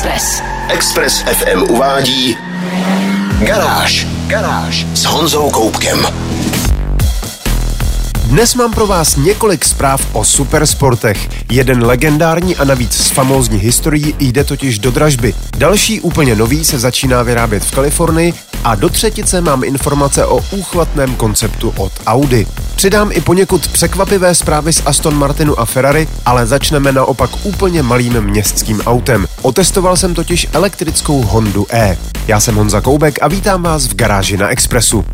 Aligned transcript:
Express. 0.00 0.42
Express 0.68 1.22
FM 1.22 1.62
uvádí 1.62 2.36
Garáž. 3.38 4.06
Garáž 4.26 4.86
s 4.94 5.04
Honzou 5.04 5.50
Koupkem. 5.50 6.06
Dnes 8.24 8.54
mám 8.54 8.72
pro 8.72 8.86
vás 8.86 9.16
několik 9.16 9.64
zpráv 9.64 10.06
o 10.12 10.24
supersportech. 10.24 11.28
Jeden 11.50 11.84
legendární 11.84 12.56
a 12.56 12.64
navíc 12.64 12.92
s 12.92 13.10
famózní 13.10 13.58
historií 13.58 14.14
jde 14.18 14.44
totiž 14.44 14.78
do 14.78 14.90
dražby. 14.90 15.34
Další 15.58 16.00
úplně 16.00 16.36
nový 16.36 16.64
se 16.64 16.78
začíná 16.78 17.22
vyrábět 17.22 17.64
v 17.64 17.70
Kalifornii 17.70 18.34
a 18.64 18.74
do 18.74 18.88
třetice 18.88 19.40
mám 19.40 19.64
informace 19.64 20.26
o 20.26 20.36
úchvatném 20.50 21.14
konceptu 21.14 21.74
od 21.76 21.92
Audi. 22.06 22.46
Přidám 22.80 23.10
i 23.12 23.20
poněkud 23.20 23.68
překvapivé 23.68 24.34
zprávy 24.34 24.72
z 24.72 24.82
Aston 24.86 25.14
Martinu 25.14 25.60
a 25.60 25.64
Ferrari, 25.64 26.08
ale 26.26 26.46
začneme 26.46 26.92
naopak 26.92 27.30
úplně 27.42 27.82
malým 27.82 28.20
městským 28.20 28.80
autem. 28.80 29.26
Otestoval 29.42 29.96
jsem 29.96 30.14
totiž 30.14 30.46
elektrickou 30.52 31.22
Hondu 31.22 31.66
E. 31.70 31.98
Já 32.26 32.40
jsem 32.40 32.54
Honza 32.54 32.80
Koubek 32.80 33.22
a 33.22 33.28
vítám 33.28 33.62
vás 33.62 33.86
v 33.86 33.94
garáži 33.94 34.36
na 34.36 34.48
Expressu. 34.48 35.04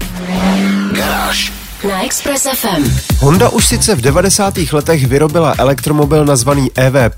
Garáž. 0.93 1.53
Na 1.89 2.05
Express 2.05 2.47
FM. 2.55 2.91
Honda 3.19 3.49
už 3.49 3.67
sice 3.67 3.95
v 3.95 4.01
90. 4.01 4.55
letech 4.73 5.07
vyrobila 5.07 5.55
elektromobil 5.59 6.25
nazvaný 6.25 6.71
EV+, 6.75 7.11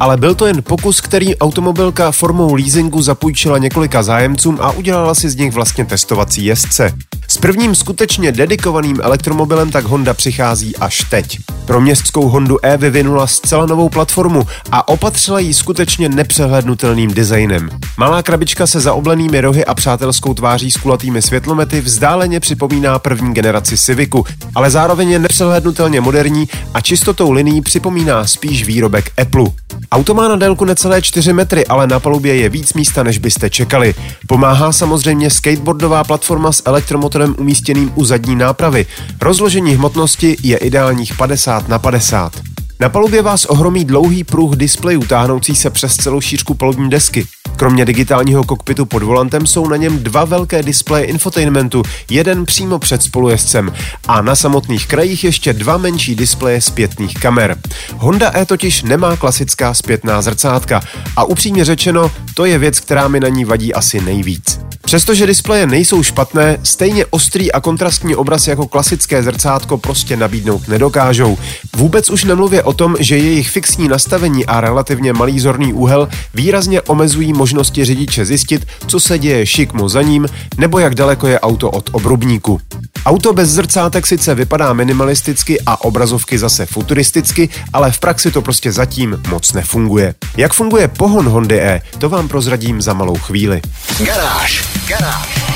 ale 0.00 0.16
byl 0.16 0.34
to 0.34 0.46
jen 0.46 0.62
pokus, 0.62 1.00
který 1.00 1.36
automobilka 1.36 2.12
formou 2.12 2.54
leasingu 2.54 3.02
zapůjčila 3.02 3.58
několika 3.58 4.02
zájemcům 4.02 4.58
a 4.60 4.70
udělala 4.70 5.14
si 5.14 5.30
z 5.30 5.36
nich 5.36 5.52
vlastně 5.52 5.84
testovací 5.84 6.44
jezdce. 6.44 6.94
S 7.28 7.38
prvním 7.38 7.74
skutečně 7.74 8.32
dedikovaným 8.32 9.00
elektromobilem 9.02 9.70
tak 9.70 9.84
Honda 9.84 10.14
přichází 10.14 10.76
až 10.76 11.04
teď. 11.10 11.38
Pro 11.64 11.80
městskou 11.80 12.28
Hondu 12.28 12.66
E 12.66 12.76
vyvinula 12.76 13.26
zcela 13.26 13.66
novou 13.66 13.88
platformu 13.88 14.46
a 14.72 14.88
opatřila 14.88 15.38
ji 15.38 15.54
skutečně 15.54 16.08
nepřehlednutelným 16.08 17.14
designem. 17.14 17.70
Malá 17.96 18.22
krabička 18.22 18.66
se 18.66 18.80
zaoblenými 18.80 19.40
rohy 19.40 19.64
a 19.64 19.74
přátelskou 19.74 20.34
tváří 20.34 20.70
s 20.70 20.76
kulatými 20.76 21.22
světlomety 21.22 21.80
vzdáleně 21.80 22.40
připomíná 22.40 22.98
první 22.98 23.34
generaci 23.34 23.78
Civicu, 23.78 24.24
ale 24.54 24.70
zároveň 24.70 25.10
je 25.10 25.18
nepřehlednutelně 25.18 26.00
moderní 26.00 26.48
a 26.74 26.80
čistotou 26.80 27.30
liní 27.30 27.62
připomíná 27.62 28.26
spíš 28.26 28.64
výrobek 28.64 29.10
Apple. 29.22 29.44
Auto 29.92 30.14
má 30.14 30.28
na 30.28 30.36
délku 30.36 30.64
necelé 30.64 31.02
4 31.02 31.32
metry, 31.32 31.66
ale 31.66 31.86
na 31.86 32.00
palubě 32.00 32.36
je 32.36 32.48
víc 32.48 32.74
místa, 32.74 33.02
než 33.02 33.18
byste 33.18 33.50
čekali. 33.50 33.94
Pomáhá 34.26 34.72
samozřejmě 34.72 35.30
skateboardová 35.30 36.04
platforma 36.04 36.52
s 36.52 36.62
elektromotorem 36.64 37.07
umístěným 37.38 37.92
u 37.94 38.04
zadní 38.04 38.36
nápravy. 38.36 38.86
Rozložení 39.20 39.72
hmotnosti 39.72 40.36
je 40.42 40.56
ideálních 40.56 41.16
50 41.16 41.68
na 41.68 41.78
50. 41.78 42.32
Na 42.80 42.88
palubě 42.88 43.22
vás 43.22 43.44
ohromí 43.44 43.84
dlouhý 43.84 44.24
pruh 44.24 44.56
displejů 44.56 45.04
táhnoucí 45.04 45.54
se 45.54 45.70
přes 45.70 45.96
celou 45.96 46.20
šířku 46.20 46.54
palubní 46.54 46.90
desky. 46.90 47.26
Kromě 47.56 47.84
digitálního 47.84 48.44
kokpitu 48.44 48.86
pod 48.86 49.02
volantem 49.02 49.46
jsou 49.46 49.68
na 49.68 49.76
něm 49.76 49.98
dva 49.98 50.24
velké 50.24 50.62
displeje 50.62 51.04
infotainmentu, 51.04 51.82
jeden 52.10 52.46
přímo 52.46 52.78
před 52.78 53.02
spolujezdcem 53.02 53.72
a 54.08 54.22
na 54.22 54.36
samotných 54.36 54.86
krajích 54.86 55.24
ještě 55.24 55.52
dva 55.52 55.76
menší 55.76 56.14
displeje 56.14 56.60
zpětných 56.60 57.14
kamer. 57.14 57.56
Honda 57.96 58.32
E 58.36 58.44
totiž 58.44 58.82
nemá 58.82 59.16
klasická 59.16 59.74
zpětná 59.74 60.22
zrcátka 60.22 60.80
a 61.16 61.24
upřímně 61.24 61.64
řečeno, 61.64 62.10
to 62.34 62.44
je 62.44 62.58
věc, 62.58 62.80
která 62.80 63.08
mi 63.08 63.20
na 63.20 63.28
ní 63.28 63.44
vadí 63.44 63.74
asi 63.74 64.00
nejvíc. 64.00 64.60
Přestože 64.88 65.26
displeje 65.26 65.66
nejsou 65.66 66.02
špatné, 66.02 66.58
stejně 66.62 67.06
ostrý 67.06 67.52
a 67.52 67.60
kontrastní 67.60 68.16
obraz 68.16 68.48
jako 68.48 68.66
klasické 68.66 69.22
zrcátko 69.22 69.78
prostě 69.78 70.16
nabídnout 70.16 70.68
nedokážou. 70.68 71.38
Vůbec 71.76 72.10
už 72.10 72.24
nemluvě 72.24 72.62
o 72.68 72.72
tom, 72.72 72.96
že 73.00 73.16
jejich 73.16 73.50
fixní 73.50 73.88
nastavení 73.88 74.46
a 74.46 74.60
relativně 74.60 75.12
malý 75.12 75.40
zorný 75.40 75.72
úhel 75.72 76.08
výrazně 76.34 76.80
omezují 76.80 77.32
možnosti 77.32 77.84
řidiče 77.84 78.24
zjistit, 78.24 78.66
co 78.86 79.00
se 79.00 79.18
děje 79.18 79.46
šikmo 79.46 79.88
za 79.88 80.02
ním, 80.02 80.26
nebo 80.58 80.78
jak 80.78 80.94
daleko 80.94 81.26
je 81.26 81.40
auto 81.40 81.70
od 81.70 81.90
obrubníku. 81.92 82.60
Auto 83.06 83.32
bez 83.32 83.50
zrcátek 83.50 84.06
sice 84.06 84.34
vypadá 84.34 84.72
minimalisticky 84.72 85.60
a 85.66 85.84
obrazovky 85.84 86.38
zase 86.38 86.66
futuristicky, 86.66 87.48
ale 87.72 87.92
v 87.92 87.98
praxi 87.98 88.30
to 88.30 88.42
prostě 88.42 88.72
zatím 88.72 89.22
moc 89.28 89.52
nefunguje. 89.52 90.14
Jak 90.36 90.52
funguje 90.52 90.88
pohon 90.88 91.28
Hondy 91.28 91.60
E, 91.60 91.82
to 91.98 92.08
vám 92.08 92.28
prozradím 92.28 92.82
za 92.82 92.92
malou 92.92 93.16
chvíli. 93.16 93.60
Garáž. 93.98 94.64
Garáž. 94.88 95.47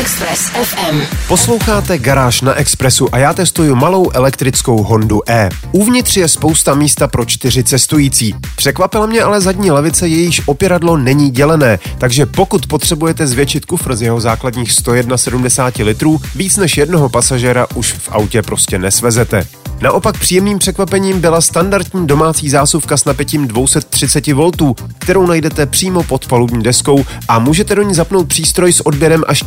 Express 0.00 0.40
FM. 0.40 1.00
Posloucháte 1.28 1.98
Garáž 1.98 2.40
na 2.40 2.54
Expressu 2.54 3.14
a 3.14 3.18
já 3.18 3.34
testuju 3.34 3.74
malou 3.74 4.10
elektrickou 4.10 4.82
Hondu 4.82 5.20
E. 5.28 5.48
Uvnitř 5.72 6.16
je 6.16 6.28
spousta 6.28 6.74
místa 6.74 7.08
pro 7.08 7.24
čtyři 7.24 7.64
cestující. 7.64 8.34
Překvapila 8.56 9.06
mě 9.06 9.22
ale 9.22 9.40
zadní 9.40 9.70
lavice, 9.70 10.08
jejíž 10.08 10.42
opěradlo 10.46 10.96
není 10.96 11.30
dělené, 11.30 11.78
takže 11.98 12.26
pokud 12.26 12.66
potřebujete 12.66 13.26
zvětšit 13.26 13.64
kufr 13.64 13.96
z 13.96 14.02
jeho 14.02 14.20
základních 14.20 14.72
171 14.72 15.86
litrů, 15.86 16.20
víc 16.34 16.56
než 16.56 16.76
jednoho 16.76 17.08
pasažéra 17.08 17.66
už 17.74 17.92
v 17.92 18.08
autě 18.12 18.42
prostě 18.42 18.78
nesvezete. 18.78 19.46
Naopak 19.80 20.18
příjemným 20.18 20.58
překvapením 20.58 21.20
byla 21.20 21.40
standardní 21.40 22.06
domácí 22.06 22.50
zásuvka 22.50 22.96
s 22.96 23.04
napětím 23.04 23.48
230 23.48 24.26
V, 24.26 24.50
kterou 24.98 25.26
najdete 25.26 25.66
přímo 25.66 26.02
pod 26.02 26.26
palubní 26.26 26.62
deskou 26.62 27.04
a 27.28 27.38
můžete 27.38 27.74
do 27.74 27.82
ní 27.82 27.94
zapnout 27.94 28.28
přístroj 28.28 28.72
s 28.72 28.86
odběrem 28.86 29.24
až 29.26 29.42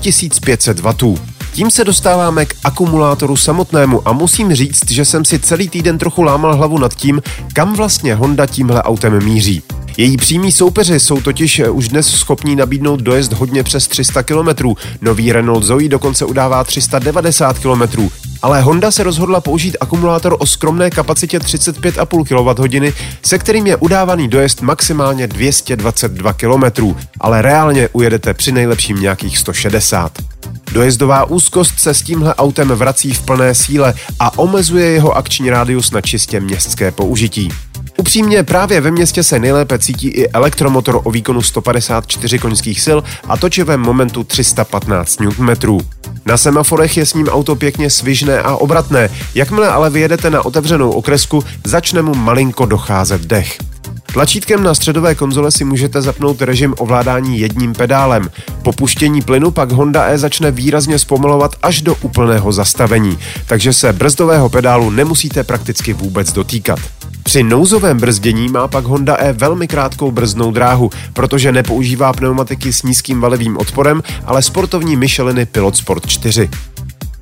1500 0.46 0.79
W. 0.79 1.16
Tím 1.53 1.72
se 1.72 1.84
dostáváme 1.84 2.46
k 2.46 2.56
akumulátoru 2.63 3.38
samotnému 3.38 4.07
a 4.07 4.13
musím 4.13 4.53
říct, 4.53 4.91
že 4.91 5.06
jsem 5.06 5.25
si 5.25 5.40
celý 5.40 5.69
týden 5.69 5.97
trochu 5.97 6.22
lámal 6.22 6.56
hlavu 6.56 6.78
nad 6.78 6.94
tím, 6.94 7.22
kam 7.53 7.75
vlastně 7.75 8.16
Honda 8.16 8.46
tímhle 8.46 8.84
autem 8.84 9.24
míří. 9.24 9.63
Její 9.97 10.18
přímí 10.18 10.52
soupeři 10.52 11.00
jsou 11.00 11.22
totiž 11.22 11.62
už 11.72 11.88
dnes 11.88 12.07
schopní 12.07 12.56
nabídnout 12.56 13.00
dojezd 13.00 13.34
hodně 13.34 13.63
přes 13.63 13.88
300 13.88 14.24
km. 14.24 14.74
Nový 15.02 15.31
Renault 15.31 15.63
Zoe 15.63 15.90
dokonce 15.90 16.25
udává 16.25 16.63
390 16.63 17.59
km. 17.59 18.08
Ale 18.41 18.62
Honda 18.62 18.91
se 18.91 19.03
rozhodla 19.03 19.41
použít 19.41 19.78
akumulátor 19.81 20.35
o 20.40 20.46
skromné 20.46 20.90
kapacitě 20.90 21.40
35,5 21.40 22.90
kWh, 22.90 22.94
se 23.23 23.38
kterým 23.38 23.68
je 23.68 23.75
udávaný 23.75 24.28
dojezd 24.28 24.62
maximálně 24.62 25.28
222 25.28 26.34
km, 26.34 26.96
ale 27.19 27.41
reálně 27.41 27.90
ujedete 27.94 28.34
při 28.34 28.52
nejlepším 28.52 29.02
nějakých 29.02 29.38
160. 29.38 30.31
Dojezdová 30.72 31.26
úzkost 31.26 31.80
se 31.80 31.94
s 31.94 32.02
tímhle 32.02 32.36
autem 32.36 32.68
vrací 32.68 33.14
v 33.14 33.22
plné 33.22 33.56
síle 33.56 33.94
a 34.20 34.40
omezuje 34.40 34.86
jeho 34.86 35.18
akční 35.18 35.50
rádius 35.50 35.92
na 35.92 36.02
čistě 36.02 36.40
městské 36.40 36.92
použití. 36.92 37.50
Upřímně 37.98 38.44
právě 38.44 38.82
ve 38.82 38.92
městě 38.92 39.24
se 39.24 39.40
nejlépe 39.40 39.80
cítí 39.80 40.08
i 40.08 40.30
elektromotor 40.30 41.02
o 41.04 41.12
výkonu 41.12 41.42
154 41.42 42.40
koňských 42.40 42.82
sil 42.86 43.00
a 43.28 43.38
točivém 43.38 43.80
momentu 43.80 44.24
315 44.24 45.20
Nm. 45.20 45.80
Na 46.26 46.38
semaforech 46.38 46.98
je 46.98 47.06
s 47.06 47.14
ním 47.14 47.28
auto 47.28 47.56
pěkně 47.56 47.90
svižné 47.90 48.40
a 48.42 48.56
obratné, 48.56 49.09
jakmile 49.36 49.70
ale 49.70 49.90
vyjedete 49.90 50.30
na 50.30 50.46
otevřenou 50.46 50.92
okresku, 50.92 51.44
začne 51.66 52.02
mu 52.02 52.16
malinko 52.16 52.66
docházet 52.66 53.22
dech. 53.22 53.71
Tlačítkem 54.13 54.63
na 54.63 54.73
středové 54.75 55.16
konzole 55.16 55.51
si 55.51 55.63
můžete 55.63 56.01
zapnout 56.01 56.41
režim 56.41 56.73
ovládání 56.77 57.39
jedním 57.39 57.73
pedálem. 57.73 58.29
Po 58.63 58.73
puštění 58.73 59.22
plynu 59.22 59.51
pak 59.51 59.72
Honda 59.72 60.05
E 60.05 60.17
začne 60.17 60.51
výrazně 60.51 60.99
zpomalovat 60.99 61.55
až 61.63 61.81
do 61.81 61.95
úplného 62.01 62.51
zastavení, 62.51 63.17
takže 63.47 63.73
se 63.73 63.94
brzdového 63.94 64.49
pedálu 64.49 64.89
nemusíte 64.89 65.44
prakticky 65.44 65.94
vůbec 65.94 66.33
dotýkat. 66.33 66.79
Při 67.23 67.44
nouzovém 67.44 67.97
brzdění 67.97 68.47
má 68.47 68.67
pak 68.67 68.85
Honda 68.85 69.17
E 69.19 69.33
velmi 69.33 69.67
krátkou 69.67 70.11
brzdnou 70.11 70.51
dráhu, 70.51 70.89
protože 71.13 71.51
nepoužívá 71.51 72.13
pneumatiky 72.13 72.73
s 72.73 72.83
nízkým 72.83 73.22
valevým 73.22 73.57
odporem, 73.57 74.03
ale 74.25 74.41
sportovní 74.41 74.95
Micheliny 74.95 75.45
Pilot 75.45 75.78
Sport 75.78 76.07
4. 76.07 76.49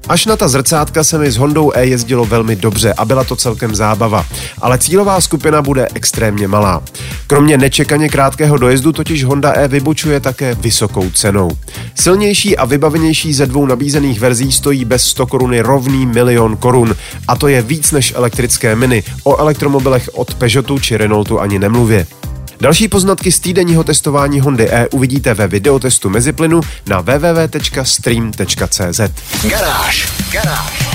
Až 0.08 0.26
na 0.26 0.36
ta 0.36 0.48
zrcátka 0.48 1.04
se 1.04 1.18
mi 1.18 1.32
s 1.32 1.38
Hondou 1.38 1.72
E 1.76 1.86
jezdilo 1.86 2.26
velmi 2.26 2.56
dobře 2.56 2.94
a 2.94 3.06
byla 3.06 3.24
to 3.24 3.36
celkem 3.36 3.76
zábava, 3.76 4.26
ale 4.62 4.78
cílová 4.78 5.22
skupina 5.22 5.62
bude 5.62 5.88
extrémně 5.94 6.48
malá. 6.48 6.84
Kromě 7.28 7.58
nečekaně 7.58 8.10
krátkého 8.10 8.58
dojezdu 8.58 8.92
totiž 8.92 9.24
Honda 9.24 9.54
E 9.54 9.68
vybočuje 9.68 10.20
také 10.20 10.56
vysokou 10.56 11.10
cenou. 11.10 11.50
Silnější 11.96 12.58
a 12.58 12.66
vybavenější 12.66 13.34
ze 13.34 13.46
dvou 13.46 13.66
nabízených 13.66 14.20
verzí 14.20 14.52
stojí 14.52 14.86
bez 14.86 15.04
100 15.04 15.28
koruny 15.28 15.62
rovný 15.62 16.06
milion 16.06 16.58
korun 16.58 16.96
a 17.28 17.36
to 17.36 17.48
je 17.48 17.62
víc 17.62 17.92
než 17.92 18.14
elektrické 18.16 18.76
mini. 18.76 19.04
O 19.24 19.38
elektromobilech 19.38 20.10
od 20.14 20.34
Peugeotu 20.34 20.80
či 20.80 20.98
Renaultu 20.98 21.40
ani 21.40 21.60
nemluvě. 21.60 22.19
Další 22.62 22.88
poznatky 22.88 23.32
z 23.32 23.40
týdenního 23.40 23.84
testování 23.84 24.40
Hondy 24.40 24.70
E 24.72 24.88
uvidíte 24.88 25.34
ve 25.34 25.48
videotestu 25.48 26.10
meziplynu 26.10 26.62
na 26.88 27.02
www.stream.cz. 27.02 29.02
Garáž. 29.50 30.10
Garáž. 30.32 30.90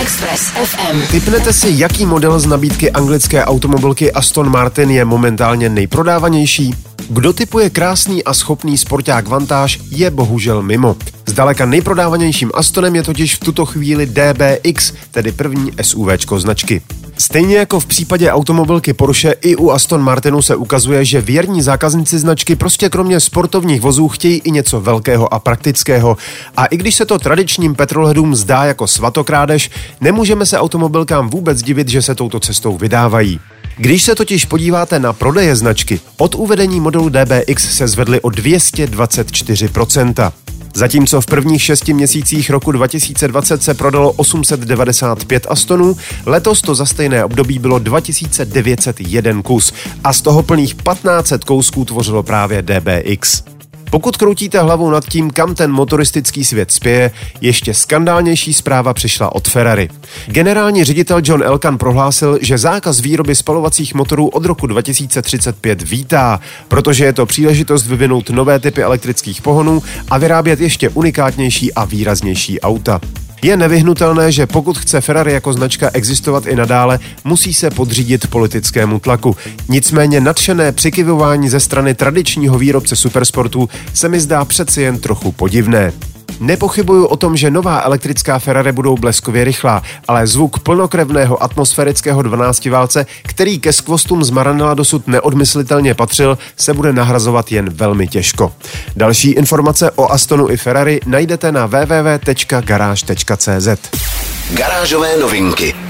Express 0.00 0.42
FM. 0.42 1.02
Typnete 1.10 1.52
si, 1.52 1.68
jaký 1.70 2.06
model 2.06 2.40
z 2.40 2.46
nabídky 2.46 2.90
anglické 2.90 3.44
automobilky 3.44 4.12
Aston 4.12 4.50
Martin 4.50 4.90
je 4.90 5.04
momentálně 5.04 5.68
nejprodávanější? 5.68 6.74
Kdo 7.08 7.32
typuje 7.32 7.70
krásný 7.70 8.24
a 8.24 8.34
schopný 8.34 8.78
sporták 8.78 9.28
Vantage, 9.28 9.78
je 9.90 10.10
bohužel 10.10 10.62
mimo. 10.62 10.96
Zdaleka 11.26 11.66
nejprodávanějším 11.66 12.50
Astonem 12.54 12.96
je 12.96 13.02
totiž 13.02 13.34
v 13.34 13.40
tuto 13.40 13.66
chvíli 13.66 14.06
DBX, 14.06 14.92
tedy 15.10 15.32
první 15.32 15.72
SUVčko 15.82 16.40
značky. 16.40 16.82
Stejně 17.18 17.56
jako 17.56 17.80
v 17.80 17.86
případě 17.86 18.32
automobilky 18.32 18.92
Porsche, 18.92 19.34
i 19.40 19.56
u 19.56 19.70
Aston 19.70 20.02
Martinu 20.02 20.42
se 20.42 20.56
ukazuje, 20.56 21.04
že 21.04 21.20
věrní 21.20 21.62
zákazníci 21.62 22.18
značky 22.18 22.56
prostě 22.56 22.88
kromě 22.88 23.20
sportovních 23.20 23.80
vozů 23.80 24.08
chtějí 24.08 24.40
i 24.44 24.50
něco 24.50 24.80
velkého 24.80 25.34
a 25.34 25.38
praktického. 25.38 26.16
A 26.56 26.66
i 26.66 26.76
když 26.76 26.94
se 26.94 27.04
to 27.04 27.18
tradičním 27.18 27.74
petrolheadům 27.74 28.34
zdá 28.34 28.64
jako 28.64 28.86
svatokrádež, 28.86 29.70
nemůžeme 30.00 30.46
se 30.46 30.58
automobilkám 30.58 31.30
vůbec 31.30 31.62
divit, 31.62 31.88
že 31.88 32.02
se 32.02 32.14
touto 32.14 32.40
cestou 32.40 32.76
vydávají. 32.76 33.40
Když 33.76 34.02
se 34.02 34.14
totiž 34.14 34.44
podíváte 34.44 34.98
na 34.98 35.12
prodeje 35.12 35.56
značky, 35.56 36.00
od 36.18 36.34
uvedení 36.34 36.80
modelu 36.80 37.08
DBX 37.08 37.76
se 37.76 37.88
zvedly 37.88 38.20
o 38.20 38.28
224%. 38.28 40.32
Zatímco 40.76 41.20
v 41.20 41.26
prvních 41.26 41.62
šesti 41.62 41.92
měsících 41.92 42.50
roku 42.50 42.72
2020 42.72 43.62
se 43.62 43.74
prodalo 43.74 44.12
895 44.12 45.46
Astonů, 45.48 45.96
letos 46.26 46.62
to 46.62 46.74
za 46.74 46.86
stejné 46.86 47.24
období 47.24 47.58
bylo 47.58 47.78
2901 47.78 49.42
kus 49.42 49.72
a 50.04 50.12
z 50.12 50.20
toho 50.20 50.42
plných 50.42 50.74
1500 50.74 51.44
kousků 51.44 51.84
tvořilo 51.84 52.22
právě 52.22 52.62
DBX. 52.62 53.55
Pokud 53.96 54.16
kroutíte 54.16 54.60
hlavou 54.60 54.90
nad 54.90 55.04
tím, 55.04 55.30
kam 55.30 55.54
ten 55.54 55.72
motoristický 55.72 56.44
svět 56.44 56.72
spěje, 56.72 57.10
ještě 57.40 57.74
skandálnější 57.74 58.54
zpráva 58.54 58.94
přišla 58.94 59.34
od 59.34 59.48
Ferrari. 59.48 59.88
Generální 60.26 60.84
ředitel 60.84 61.20
John 61.24 61.42
Elkan 61.42 61.78
prohlásil, 61.78 62.38
že 62.42 62.58
zákaz 62.58 63.00
výroby 63.00 63.34
spalovacích 63.34 63.94
motorů 63.94 64.28
od 64.28 64.44
roku 64.44 64.66
2035 64.66 65.82
vítá, 65.82 66.40
protože 66.68 67.04
je 67.04 67.12
to 67.12 67.26
příležitost 67.26 67.86
vyvinout 67.86 68.30
nové 68.30 68.58
typy 68.58 68.82
elektrických 68.82 69.42
pohonů 69.42 69.82
a 70.10 70.18
vyrábět 70.18 70.60
ještě 70.60 70.88
unikátnější 70.88 71.74
a 71.74 71.84
výraznější 71.84 72.60
auta. 72.60 73.00
Je 73.42 73.56
nevyhnutelné, 73.56 74.32
že 74.32 74.46
pokud 74.46 74.78
chce 74.78 75.00
Ferrari 75.00 75.32
jako 75.32 75.52
značka 75.52 75.90
existovat 75.92 76.46
i 76.46 76.56
nadále, 76.56 76.98
musí 77.24 77.54
se 77.54 77.70
podřídit 77.70 78.26
politickému 78.26 78.98
tlaku. 78.98 79.36
Nicméně 79.68 80.20
nadšené 80.20 80.72
přikyvování 80.72 81.48
ze 81.48 81.60
strany 81.60 81.94
tradičního 81.94 82.58
výrobce 82.58 82.96
supersportů 82.96 83.68
se 83.94 84.08
mi 84.08 84.20
zdá 84.20 84.44
přeci 84.44 84.82
jen 84.82 84.98
trochu 84.98 85.32
podivné. 85.32 85.92
Nepochybuju 86.40 87.06
o 87.06 87.16
tom, 87.16 87.36
že 87.36 87.50
nová 87.50 87.80
elektrická 87.80 88.38
Ferrari 88.38 88.72
budou 88.72 88.96
bleskově 88.96 89.44
rychlá, 89.44 89.82
ale 90.08 90.26
zvuk 90.26 90.58
plnokrevného 90.58 91.42
atmosférického 91.42 92.22
12 92.22 92.66
válce, 92.66 93.06
který 93.22 93.58
ke 93.58 93.72
skvostům 93.72 94.24
z 94.24 94.30
Maranela 94.30 94.74
dosud 94.74 95.08
neodmyslitelně 95.08 95.94
patřil, 95.94 96.38
se 96.56 96.74
bude 96.74 96.92
nahrazovat 96.92 97.52
jen 97.52 97.70
velmi 97.70 98.08
těžko. 98.08 98.52
Další 98.96 99.30
informace 99.30 99.90
o 99.90 100.08
Astonu 100.08 100.50
i 100.50 100.56
Ferrari 100.56 101.00
najdete 101.06 101.52
na 101.52 101.66
www.garage.cz. 101.66 103.68
Garážové 104.54 105.16
novinky. 105.16 105.85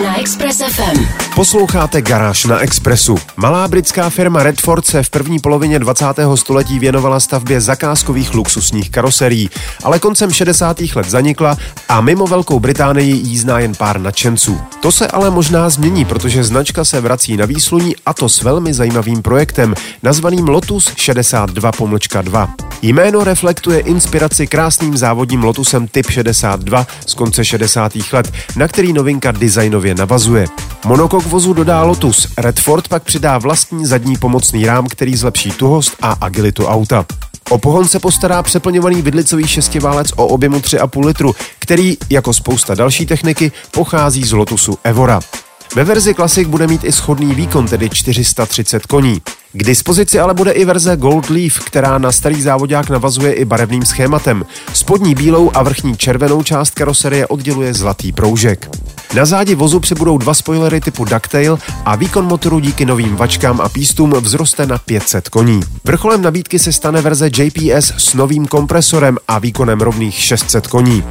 Na 0.00 0.20
Express 0.20 0.58
FM. 0.58 1.06
Posloucháte 1.34 2.02
Garáž 2.02 2.44
na 2.44 2.58
Expressu. 2.58 3.16
Malá 3.36 3.68
britská 3.68 4.10
firma 4.10 4.42
Redford 4.42 4.86
se 4.86 5.02
v 5.02 5.10
první 5.10 5.38
polovině 5.38 5.78
20. 5.78 6.04
století 6.34 6.78
věnovala 6.78 7.20
stavbě 7.20 7.60
zakázkových 7.60 8.34
luxusních 8.34 8.90
karoserií, 8.90 9.50
ale 9.82 9.98
koncem 9.98 10.30
60. 10.30 10.80
let 10.94 11.10
zanikla 11.10 11.56
a 11.88 12.00
mimo 12.00 12.26
Velkou 12.26 12.60
Británii 12.60 13.12
jí 13.12 13.38
zná 13.38 13.58
jen 13.58 13.74
pár 13.74 14.00
nadšenců. 14.00 14.60
To 14.80 14.92
se 14.92 15.08
ale 15.08 15.30
možná 15.30 15.70
změní, 15.70 16.04
protože 16.04 16.44
značka 16.44 16.84
se 16.84 17.00
vrací 17.00 17.36
na 17.36 17.46
výsluní 17.46 17.96
a 18.06 18.14
to 18.14 18.28
s 18.28 18.42
velmi 18.42 18.74
zajímavým 18.74 19.22
projektem, 19.22 19.74
nazvaným 20.02 20.48
Lotus 20.48 20.92
62 20.96 21.70
2. 22.22 22.54
Jméno 22.82 23.24
reflektuje 23.24 23.80
inspiraci 23.80 24.46
krásným 24.46 24.96
závodním 24.96 25.42
Lotusem 25.42 25.88
Typ 25.88 26.10
62 26.10 26.86
z 27.06 27.14
konce 27.14 27.44
60. 27.44 27.92
let, 28.12 28.32
na 28.56 28.68
který 28.68 28.92
novinka 28.92 29.32
designově 29.32 29.81
navazuje. 29.94 30.46
Monokok 30.86 31.26
vozu 31.26 31.52
dodá 31.52 31.82
Lotus, 31.82 32.28
Redford 32.38 32.88
pak 32.88 33.02
přidá 33.02 33.38
vlastní 33.38 33.86
zadní 33.86 34.16
pomocný 34.16 34.66
rám, 34.66 34.86
který 34.86 35.16
zlepší 35.16 35.50
tuhost 35.50 35.96
a 36.02 36.16
agilitu 36.20 36.66
auta. 36.66 37.06
O 37.50 37.58
pohon 37.58 37.88
se 37.88 37.98
postará 37.98 38.42
přeplňovaný 38.42 39.02
vidlicový 39.02 39.46
šestiválec 39.46 40.12
o 40.16 40.26
objemu 40.26 40.58
3,5 40.58 41.06
litru, 41.06 41.34
který, 41.58 41.96
jako 42.10 42.32
spousta 42.32 42.74
další 42.74 43.06
techniky, 43.06 43.52
pochází 43.70 44.24
z 44.24 44.32
Lotusu 44.32 44.78
Evora. 44.84 45.20
Ve 45.76 45.84
verzi 45.84 46.14
Classic 46.14 46.48
bude 46.48 46.66
mít 46.66 46.84
i 46.84 46.92
schodný 46.92 47.34
výkon, 47.34 47.68
tedy 47.68 47.90
430 47.90 48.86
koní. 48.86 49.20
K 49.54 49.64
dispozici 49.64 50.20
ale 50.20 50.34
bude 50.34 50.50
i 50.52 50.64
verze 50.64 50.96
Gold 50.96 51.30
Leaf, 51.30 51.58
která 51.58 51.98
na 51.98 52.12
starý 52.12 52.42
závodák 52.42 52.90
navazuje 52.90 53.32
i 53.32 53.44
barevným 53.44 53.84
schématem. 53.84 54.44
Spodní 54.72 55.14
bílou 55.14 55.50
a 55.54 55.62
vrchní 55.62 55.96
červenou 55.96 56.42
část 56.42 56.74
karoserie 56.74 57.26
odděluje 57.26 57.74
zlatý 57.74 58.12
proužek. 58.12 58.70
Na 59.14 59.24
zádi 59.24 59.54
vozu 59.54 59.80
přibudou 59.80 60.18
dva 60.18 60.34
spoilery 60.34 60.80
typu 60.80 61.04
Ducktail 61.04 61.58
a 61.84 61.96
výkon 61.96 62.24
motoru 62.24 62.60
díky 62.60 62.84
novým 62.84 63.16
vačkám 63.16 63.60
a 63.60 63.68
pístům 63.68 64.14
vzroste 64.22 64.66
na 64.66 64.78
500 64.78 65.28
koní. 65.28 65.60
Vrcholem 65.84 66.22
nabídky 66.22 66.58
se 66.58 66.72
stane 66.72 67.02
verze 67.02 67.30
JPS 67.38 67.92
s 67.96 68.14
novým 68.14 68.46
kompresorem 68.46 69.18
a 69.28 69.38
výkonem 69.38 69.80
rovných 69.80 70.14
600 70.14 70.66
koní. 70.66 71.04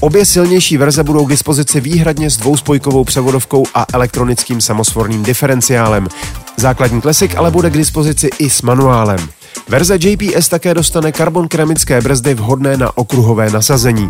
Obě 0.00 0.24
silnější 0.24 0.76
verze 0.76 1.04
budou 1.04 1.26
k 1.26 1.30
dispozici 1.30 1.80
výhradně 1.80 2.30
s 2.30 2.36
dvouspojkovou 2.36 3.04
převodovkou 3.04 3.64
a 3.74 3.86
elektronickým 3.92 4.60
samosvorným 4.60 5.22
diferenciálem. 5.22 6.08
Základní 6.56 7.02
Classic 7.02 7.32
ale 7.36 7.50
bude 7.50 7.70
k 7.70 7.76
dispozici 7.76 8.30
i 8.38 8.50
s 8.50 8.62
manuálem. 8.62 9.28
Verze 9.68 9.98
JPS 10.00 10.48
také 10.48 10.74
dostane 10.74 11.12
karbon 11.12 11.48
keramické 11.48 12.00
brzdy 12.00 12.34
vhodné 12.34 12.76
na 12.76 12.96
okruhové 12.96 13.50
nasazení. 13.50 14.08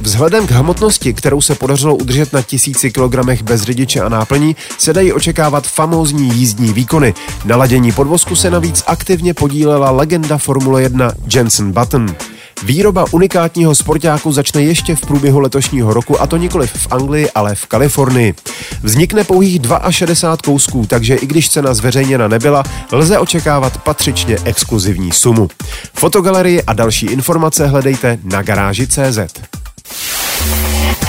Vzhledem 0.00 0.46
k 0.46 0.50
hmotnosti, 0.50 1.14
kterou 1.14 1.40
se 1.40 1.54
podařilo 1.54 1.96
udržet 1.96 2.32
na 2.32 2.42
tisíci 2.42 2.90
kilogramech 2.90 3.42
bez 3.42 3.62
řidiče 3.62 4.00
a 4.00 4.08
náplní, 4.08 4.56
se 4.78 4.92
dají 4.92 5.12
očekávat 5.12 5.66
famózní 5.66 6.28
jízdní 6.34 6.72
výkony. 6.72 7.14
Na 7.44 7.56
ladění 7.56 7.92
podvozku 7.92 8.36
se 8.36 8.50
navíc 8.50 8.84
aktivně 8.86 9.34
podílela 9.34 9.90
legenda 9.90 10.38
Formule 10.38 10.82
1 10.82 11.12
Jensen 11.34 11.72
Button. 11.72 12.16
Výroba 12.62 13.04
unikátního 13.10 13.74
sportáku 13.74 14.32
začne 14.32 14.62
ještě 14.62 14.94
v 14.94 15.00
průběhu 15.00 15.40
letošního 15.40 15.94
roku 15.94 16.22
a 16.22 16.26
to 16.26 16.36
nikoli 16.36 16.66
v 16.66 16.86
Anglii, 16.90 17.30
ale 17.34 17.54
v 17.54 17.66
Kalifornii. 17.66 18.34
Vznikne 18.82 19.24
pouhých 19.24 19.60
62 19.90 20.36
kousků, 20.44 20.86
takže 20.86 21.14
i 21.14 21.26
když 21.26 21.50
cena 21.50 21.74
zveřejněna 21.74 22.28
nebyla, 22.28 22.62
lze 22.92 23.18
očekávat 23.18 23.78
patřičně 23.78 24.36
exkluzivní 24.44 25.12
sumu. 25.12 25.48
Fotogalerii 25.94 26.62
a 26.62 26.72
další 26.72 27.06
informace 27.06 27.66
hledejte 27.66 28.18
na 28.24 28.42
garáži.cz. 28.42 29.18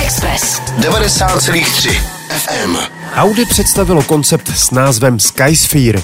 Express. 0.05 0.61
90,3 0.79 1.91
FM. 2.29 2.75
Audi 3.15 3.45
představilo 3.45 4.03
koncept 4.03 4.47
s 4.55 4.71
názvem 4.71 5.19
Skysphere. 5.19 6.01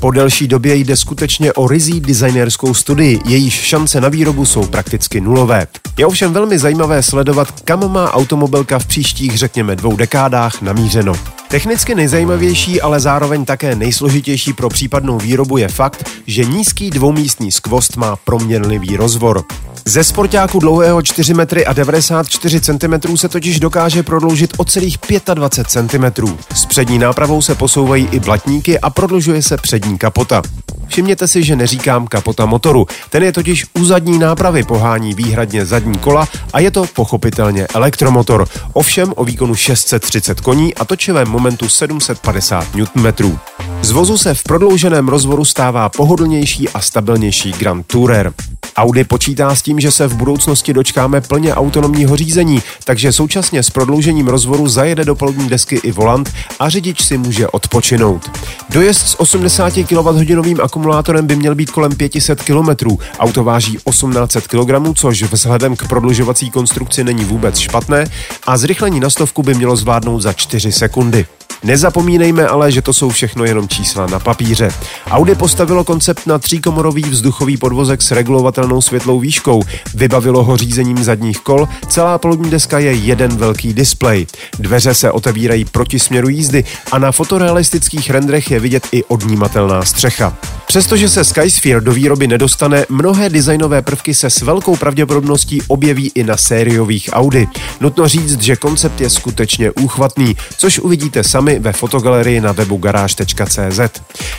Po 0.00 0.10
delší 0.10 0.48
době 0.48 0.74
jde 0.74 0.96
skutečně 0.96 1.52
o 1.52 1.68
rizí 1.68 2.00
designerskou 2.00 2.74
studii, 2.74 3.20
jejíž 3.24 3.54
šance 3.54 4.00
na 4.00 4.08
výrobu 4.08 4.46
jsou 4.46 4.66
prakticky 4.66 5.20
nulové. 5.20 5.66
Je 5.98 6.06
ovšem 6.06 6.32
velmi 6.32 6.58
zajímavé 6.58 7.02
sledovat, 7.02 7.60
kam 7.60 7.92
má 7.92 8.12
automobilka 8.12 8.78
v 8.78 8.86
příštích, 8.86 9.38
řekněme, 9.38 9.76
dvou 9.76 9.96
dekádách 9.96 10.62
namířeno. 10.62 11.12
Technicky 11.48 11.94
nejzajímavější, 11.94 12.80
ale 12.80 13.00
zároveň 13.00 13.44
také 13.44 13.74
nejsložitější 13.74 14.52
pro 14.52 14.68
případnou 14.68 15.18
výrobu 15.18 15.56
je 15.56 15.68
fakt, 15.68 16.10
že 16.26 16.44
nízký 16.44 16.90
dvoumístný 16.90 17.52
skvost 17.52 17.96
má 17.96 18.16
proměnlivý 18.16 18.96
rozvor. 18.96 19.44
Ze 19.84 20.04
sportáku 20.04 20.58
dlouhého 20.58 21.02
4 21.02 21.34
metry 21.34 21.66
a 21.66 21.72
94 21.72 22.60
cm 22.60 23.16
se 23.16 23.28
totiž 23.28 23.60
dokáže 23.60 24.02
prodloužit 24.02 24.54
o 24.56 24.64
celých 24.64 24.98
25 25.34 25.88
cm. 25.90 26.26
S 26.54 26.66
přední 26.66 26.98
nápravou 26.98 27.42
se 27.42 27.54
posouvají 27.54 28.08
i 28.12 28.20
blatníky 28.20 28.80
a 28.80 28.90
prodlužuje 28.90 29.42
se 29.42 29.56
přední 29.56 29.98
kapota. 29.98 30.42
Všimněte 30.88 31.28
si, 31.28 31.42
že 31.42 31.56
neříkám 31.56 32.06
kapota 32.06 32.46
motoru. 32.46 32.86
Ten 33.10 33.22
je 33.22 33.32
totiž 33.32 33.66
u 33.78 33.84
zadní 33.84 34.18
nápravy 34.18 34.62
pohání 34.62 35.14
výhradně 35.14 35.66
zadní 35.66 35.98
kola 35.98 36.28
a 36.52 36.60
je 36.60 36.70
to 36.70 36.86
pochopitelně 36.94 37.66
elektromotor. 37.74 38.48
Ovšem 38.72 39.12
o 39.16 39.24
výkonu 39.24 39.54
630 39.54 40.40
koní 40.40 40.74
a 40.74 40.84
točivém 40.84 41.28
momentu 41.28 41.68
750 41.68 42.66
Nm. 42.74 43.38
Z 43.82 43.90
vozu 43.90 44.18
se 44.18 44.34
v 44.34 44.42
prodlouženém 44.42 45.08
rozvoru 45.08 45.44
stává 45.44 45.88
pohodlnější 45.88 46.68
a 46.68 46.80
stabilnější 46.80 47.52
Grand 47.52 47.86
Tourer. 47.86 48.32
Audi 48.76 49.04
počítá 49.04 49.54
s 49.54 49.62
tím, 49.62 49.80
že 49.80 49.90
se 49.90 50.06
v 50.06 50.14
budoucnosti 50.14 50.72
dočkáme 50.72 51.20
plně 51.20 51.54
autonomního 51.54 52.16
řízení, 52.16 52.62
takže 52.84 53.12
současně 53.12 53.62
s 53.62 53.70
prodloužením 53.70 54.28
rozvoru 54.28 54.68
zajede 54.68 55.04
do 55.04 55.14
palubní 55.14 55.48
desky 55.48 55.76
i 55.76 55.92
volant 55.92 56.32
a 56.58 56.68
řidič 56.68 57.04
si 57.04 57.18
může 57.18 57.48
odpočinout. 57.48 58.30
Dojezd 58.70 59.08
s 59.08 59.20
80 59.20 59.72
kWh 59.72 60.60
akumulátorem 60.62 61.26
by 61.26 61.36
měl 61.36 61.54
být 61.54 61.70
kolem 61.70 61.96
500 61.96 62.42
km. 62.42 62.96
Auto 63.18 63.44
váží 63.44 63.78
1800 63.88 64.46
kg, 64.46 64.94
což 64.94 65.22
vzhledem 65.22 65.76
k 65.76 65.88
prodlužovací 65.88 66.50
konstrukci 66.50 67.04
není 67.04 67.24
vůbec 67.24 67.58
špatné 67.58 68.04
a 68.46 68.56
zrychlení 68.56 69.00
na 69.00 69.10
stovku 69.10 69.42
by 69.42 69.54
mělo 69.54 69.76
zvládnout 69.76 70.20
za 70.20 70.32
4 70.32 70.72
sekundy. 70.72 71.26
Nezapomínejme 71.62 72.46
ale, 72.46 72.72
že 72.72 72.82
to 72.82 72.92
jsou 72.92 73.08
všechno 73.10 73.44
jenom 73.44 73.68
čísla 73.68 74.06
na 74.06 74.18
papíře. 74.18 74.70
Audi 75.10 75.34
postavilo 75.34 75.84
koncept 75.84 76.26
na 76.26 76.38
tříkomorový 76.38 77.02
vzduchový 77.02 77.56
podvozek 77.56 78.02
s 78.02 78.10
regulovatelnou 78.10 78.80
světlou 78.80 79.20
výškou, 79.20 79.62
vybavilo 79.94 80.44
ho 80.44 80.56
řízením 80.56 81.04
zadních 81.04 81.40
kol, 81.40 81.68
celá 81.88 82.18
palubní 82.18 82.50
deska 82.50 82.78
je 82.78 82.92
jeden 82.92 83.36
velký 83.36 83.74
displej. 83.74 84.26
Dveře 84.58 84.94
se 84.94 85.10
otevírají 85.10 85.64
proti 85.64 85.98
směru 85.98 86.28
jízdy 86.28 86.64
a 86.92 86.98
na 86.98 87.12
fotorealistických 87.12 88.10
rendrech 88.10 88.50
je 88.50 88.60
vidět 88.60 88.88
i 88.92 89.04
odnímatelná 89.04 89.84
střecha. 89.84 90.36
Přestože 90.66 91.08
se 91.08 91.24
Skysphere 91.24 91.80
do 91.80 91.92
výroby 91.92 92.26
nedostane, 92.26 92.86
mnohé 92.88 93.28
designové 93.30 93.82
prvky 93.82 94.14
se 94.14 94.30
s 94.30 94.42
velkou 94.42 94.76
pravděpodobností 94.76 95.62
objeví 95.68 96.12
i 96.14 96.24
na 96.24 96.36
sériových 96.36 97.10
Audi. 97.12 97.48
Nutno 97.80 98.08
říct, 98.08 98.40
že 98.40 98.56
koncept 98.56 99.00
je 99.00 99.10
skutečně 99.10 99.70
úchvatný, 99.70 100.36
což 100.58 100.78
uvidíte 100.78 101.24
sami 101.24 101.37
ve 101.44 101.72
fotogalerii 101.72 102.40
na 102.40 102.52
webu 102.52 102.76
garáž.cz. 102.76 103.80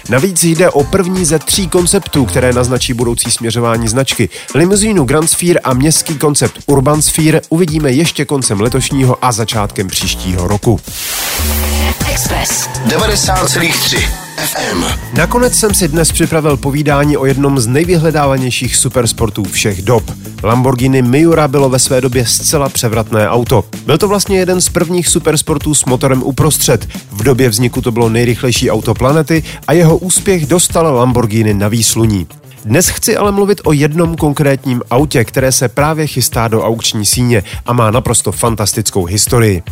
Navíc 0.10 0.44
jde 0.44 0.70
o 0.70 0.84
první 0.84 1.26
ze 1.26 1.40
tří 1.40 1.68
konceptů, 1.68 2.26
které 2.26 2.54
naznačí 2.54 2.94
budoucí 2.94 3.32
směřování 3.32 3.88
značky. 3.88 4.30
Limuzínu 4.56 5.04
Grand 5.04 5.30
Sphere 5.30 5.60
a 5.60 5.74
městský 5.74 6.18
koncept 6.18 6.60
Urban 6.66 7.02
Sphere 7.02 7.42
uvidíme 7.50 7.92
ještě 7.92 8.26
koncem 8.26 8.62
letošního 8.62 9.26
a 9.26 9.32
začátkem 9.32 9.88
příštího 9.88 10.48
roku. 10.48 10.80
Express 12.12 12.70
90,3 12.88 14.00
FM. 14.38 14.84
Nakonec 15.14 15.56
jsem 15.56 15.74
si 15.74 15.88
dnes 15.88 16.12
připravil 16.12 16.58
povídání 16.58 17.18
o 17.18 17.26
jednom 17.26 17.60
z 17.60 17.68
nejvyhledávanějších 17.68 18.76
supersportů 18.76 19.44
všech 19.44 19.82
dob. 19.82 20.04
Lamborghini 20.44 21.02
Miura 21.02 21.48
bylo 21.48 21.70
ve 21.70 21.80
své 21.80 22.02
době 22.02 22.26
zcela 22.26 22.70
převratné 22.70 23.30
auto. 23.30 23.64
Byl 23.86 23.98
to 23.98 24.08
vlastně 24.08 24.40
jeden 24.40 24.62
z 24.62 24.70
prvních 24.70 25.08
supersportů 25.08 25.74
s 25.74 25.86
motorem 25.86 26.24
uprostřed. 26.24 26.88
V 27.12 27.24
době 27.24 27.50
vzniku 27.50 27.82
to 27.82 27.92
bylo 27.92 28.10
nejrychlejší 28.10 28.72
auto 28.72 28.94
planety 28.94 29.44
a 29.68 29.74
jeho 29.74 29.98
úspěch 29.98 30.46
dostal 30.46 30.96
Lamborghini 30.96 31.54
na 31.54 31.68
výsluní. 31.68 32.28
Dnes 32.66 32.90
chci 32.90 33.18
ale 33.18 33.32
mluvit 33.32 33.62
o 33.64 33.74
jednom 33.74 34.16
konkrétním 34.16 34.82
autě, 34.90 35.24
které 35.24 35.52
se 35.52 35.68
právě 35.70 36.08
chystá 36.08 36.48
do 36.48 36.64
aukční 36.64 37.06
síně 37.06 37.44
a 37.66 37.74
má 37.74 37.92
naprosto 37.92 38.32
fantastickou 38.32 39.06
historii. 39.06 39.64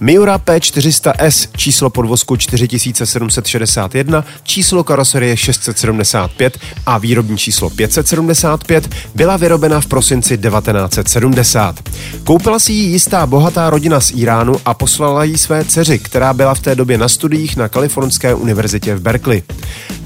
Miura 0.00 0.38
P400S, 0.38 1.48
číslo 1.56 1.90
podvozku 1.90 2.36
4761, 2.36 4.24
číslo 4.42 4.84
karoserie 4.84 5.36
675 5.36 6.58
a 6.86 6.98
výrobní 6.98 7.38
číslo 7.38 7.70
575 7.70 8.88
byla 9.14 9.36
vyrobena 9.36 9.80
v 9.80 9.86
prosinci 9.86 10.38
1970. 10.38 11.88
Koupila 12.24 12.58
si 12.58 12.72
ji 12.72 12.84
jistá 12.84 13.26
bohatá 13.26 13.70
rodina 13.70 14.00
z 14.00 14.10
Iránu 14.10 14.54
a 14.64 14.74
poslala 14.74 15.24
ji 15.24 15.38
své 15.38 15.64
dceři, 15.64 15.98
která 15.98 16.34
byla 16.34 16.54
v 16.54 16.60
té 16.60 16.74
době 16.74 16.98
na 16.98 17.08
studiích 17.08 17.56
na 17.56 17.68
Kalifornské 17.68 18.34
univerzitě 18.34 18.94
v 18.94 19.00
Berkeley. 19.00 19.42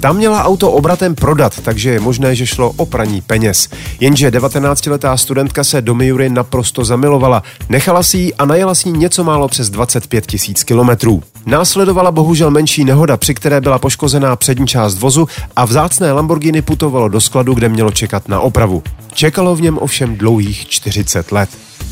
Tam 0.01 0.17
měla 0.17 0.45
auto 0.45 0.71
obratem 0.71 1.15
prodat, 1.15 1.61
takže 1.61 1.91
je 1.91 2.01
možné, 2.01 2.16
že 2.19 2.47
šlo 2.47 2.73
o 2.77 2.87
praní 2.87 3.21
peněz. 3.21 3.69
Jenže 4.01 4.31
19-letá 4.31 5.17
studentka 5.17 5.65
se 5.65 5.83
do 5.83 5.95
Miury 5.95 6.29
naprosto 6.29 6.85
zamilovala, 6.85 7.43
nechala 7.69 8.03
si 8.03 8.19
ji 8.19 8.35
a 8.35 8.45
najela 8.45 8.75
s 8.75 8.85
ní 8.85 8.93
něco 8.93 9.25
málo 9.25 9.49
přes 9.49 9.71
25 9.71 10.27
tisíc 10.27 10.65
kilometrů. 10.65 11.23
Následovala 11.47 12.11
bohužel 12.11 12.51
menší 12.51 12.85
nehoda, 12.85 13.17
při 13.17 13.35
které 13.35 13.61
byla 13.61 13.79
poškozená 13.79 14.37
přední 14.37 14.67
část 14.67 14.99
vozu 14.99 15.29
a 15.57 15.65
vzácné 15.65 16.13
Lamborghini 16.13 16.63
putovalo 16.63 17.09
do 17.09 17.21
skladu, 17.21 17.55
kde 17.55 17.69
mělo 17.69 17.91
čekat 17.91 18.29
na 18.29 18.41
opravu. 18.41 18.83
Čekalo 19.13 19.57
v 19.57 19.61
něm 19.61 19.79
ovšem 19.79 20.17
dlouhých 20.17 20.69
40 20.69 21.33
let. 21.33 21.51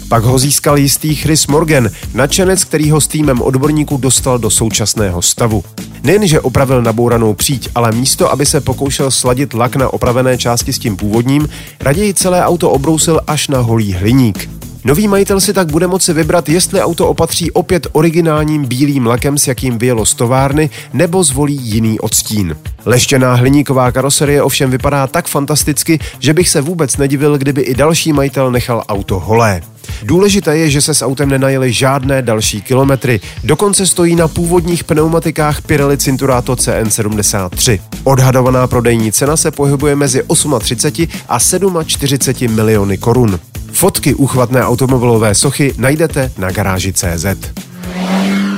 Pak 0.09 0.25
ho 0.25 0.39
získal 0.39 0.79
jistý 0.79 1.15
Chris 1.15 1.47
Morgan, 1.47 1.89
nadšenec, 2.15 2.65
který 2.65 2.91
ho 2.91 3.01
s 3.01 3.07
týmem 3.07 3.43
odborníků 3.43 3.97
dostal 3.97 4.39
do 4.39 4.51
současného 4.51 5.23
stavu. 5.23 5.65
Nejenže 6.03 6.41
opravil 6.41 6.83
nabouranou 6.83 7.35
příď, 7.35 7.69
ale 7.75 7.93
místo, 7.93 8.33
aby 8.33 8.47
se 8.47 8.61
pokoušel 8.61 9.11
sladit 9.11 9.55
lak 9.55 9.77
na 9.77 9.89
opravené 9.89 10.39
části 10.39 10.73
s 10.73 10.79
tím 10.79 10.97
původním, 10.97 11.49
raději 11.81 12.15
celé 12.15 12.45
auto 12.45 12.71
obrousil 12.71 13.21
až 13.27 13.49
na 13.49 13.59
holý 13.59 13.93
hliník. 13.93 14.64
Nový 14.87 15.09
majitel 15.09 15.41
si 15.41 15.53
tak 15.53 15.71
bude 15.73 15.87
moci 15.87 16.13
vybrat, 16.13 16.49
jestli 16.49 16.81
auto 16.81 17.09
opatří 17.09 17.51
opět 17.51 17.87
originálním 17.93 18.65
bílým 18.65 19.07
lakem, 19.07 19.39
s 19.39 19.47
jakým 19.47 19.79
vyjelo 19.79 20.07
z 20.07 20.15
továrny, 20.15 20.71
nebo 20.93 21.25
zvolí 21.25 21.57
jiný 21.57 22.01
odstín. 22.01 22.57
Leštěná 22.85 23.35
hliníková 23.35 23.93
karoserie 23.93 24.43
ovšem 24.43 24.71
vypadá 24.71 25.07
tak 25.07 25.29
fantasticky, 25.29 25.99
že 26.19 26.35
bych 26.35 26.49
se 26.49 26.61
vůbec 26.61 26.97
nedivil, 26.97 27.39
kdyby 27.39 27.61
i 27.61 27.75
další 27.75 28.13
majitel 28.13 28.51
nechal 28.51 28.85
auto 28.89 29.21
holé. 29.21 29.63
Důležité 30.03 30.57
je, 30.57 30.71
že 30.71 30.81
se 30.81 30.95
s 30.95 31.05
autem 31.05 31.29
nenajeli 31.29 31.73
žádné 31.73 32.23
další 32.23 32.63
kilometry. 32.63 33.21
Dokonce 33.45 33.87
stojí 33.87 34.17
na 34.17 34.29
původních 34.29 34.85
pneumatikách 34.85 35.63
Pirelli 35.63 35.99
Cinturato 35.99 36.55
CN73. 36.55 37.81
Odhadovaná 38.05 38.67
prodejní 38.67 39.13
cena 39.13 39.37
se 39.37 39.51
pohybuje 39.51 39.97
mezi 39.97 40.23
38 40.59 41.77
a 41.77 41.85
47 41.85 42.55
miliony 42.55 42.99
korun. 42.99 43.41
Fotky 43.75 44.15
uchvatné 44.15 44.63
automobilové 44.63 45.35
sochy 45.35 45.75
najdete 45.79 46.33
na 46.39 46.51
garáži 46.51 46.93
CZ. 46.93 47.27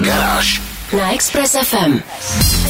Garáž 0.05 0.63
Na 0.93 1.15
Express 1.15 1.57
FM. 1.65 1.99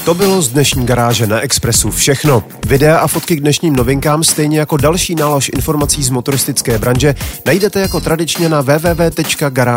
To 0.07 0.15
bylo 0.15 0.43
z 0.43 0.49
dnešní 0.49 0.87
garáže 0.87 1.27
na 1.27 1.41
Expressu 1.41 1.91
všechno. 1.91 2.45
Videa 2.67 2.99
a 2.99 3.07
fotky 3.07 3.37
k 3.37 3.41
dnešním 3.41 3.77
novinkám, 3.77 4.25
stejně 4.25 4.59
jako 4.59 4.77
další 4.77 5.15
nálož 5.15 5.51
informací 5.55 6.03
z 6.03 6.11
motoristické 6.11 6.79
branže, 6.79 7.15
najdete 7.47 7.81
jako 7.81 8.01
tradičně 8.01 8.49
na 8.49 8.61
www.garage.cz. 8.61 9.77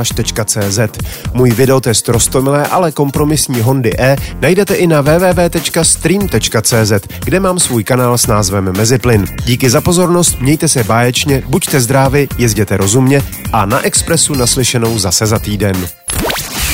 Můj 1.34 1.52
videotest 1.52 2.10
rostomilé, 2.10 2.68
ale 2.68 2.92
kompromisní 2.92 3.62
Hondy 3.62 3.92
E 4.00 4.16
najdete 4.42 4.76
i 4.76 4.88
na 4.88 5.02
www.stream.cz, 5.02 6.92
kde 7.26 7.40
mám 7.40 7.60
svůj 7.60 7.84
kanál 7.84 8.18
s 8.18 8.28
názvem 8.28 8.74
Meziplyn. 8.78 9.26
Díky 9.46 9.70
za 9.70 9.82
pozornost, 9.82 10.40
mějte 10.40 10.68
se 10.68 10.84
báječně, 10.84 11.44
buďte 11.48 11.82
zdraví, 11.82 12.28
jezděte 12.38 12.78
rozumně 12.78 13.24
a 13.54 13.66
na 13.66 13.82
Expressu 13.82 14.36
naslyšenou 14.36 15.00
zase 15.00 15.26
za 15.26 15.40
týden. 15.40 15.88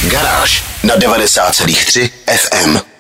Garáž 0.10 0.64
na 0.84 0.96
90,3 0.96 2.10
FM. 2.28 2.95